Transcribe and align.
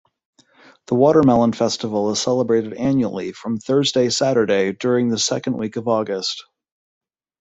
The 0.87 0.95
Watermelon 0.95 1.53
Festival 1.53 2.09
is 2.09 2.19
celebrated 2.19 2.73
annually 2.73 3.33
from 3.33 3.59
Thursday-Saturday 3.59 4.73
during 4.73 5.09
the 5.09 5.19
second 5.19 5.57
week 5.59 5.75
of 5.75 5.87
August. 5.87 6.43